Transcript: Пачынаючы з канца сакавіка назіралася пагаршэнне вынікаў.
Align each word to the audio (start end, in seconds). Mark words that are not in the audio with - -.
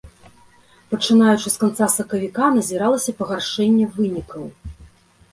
Пачынаючы 0.93 1.51
з 1.55 1.59
канца 1.63 1.85
сакавіка 1.95 2.47
назіралася 2.55 3.11
пагаршэнне 3.19 3.85
вынікаў. 3.99 4.43